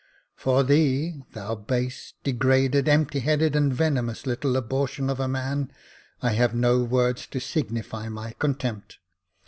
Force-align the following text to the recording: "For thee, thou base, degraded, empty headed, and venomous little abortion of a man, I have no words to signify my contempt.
"For 0.35 0.63
thee, 0.63 1.21
thou 1.33 1.53
base, 1.53 2.15
degraded, 2.23 2.89
empty 2.89 3.19
headed, 3.19 3.55
and 3.55 3.71
venomous 3.71 4.25
little 4.25 4.57
abortion 4.57 5.11
of 5.11 5.19
a 5.19 5.27
man, 5.27 5.71
I 6.23 6.31
have 6.31 6.55
no 6.55 6.83
words 6.83 7.27
to 7.27 7.39
signify 7.39 8.09
my 8.09 8.31
contempt. 8.39 8.97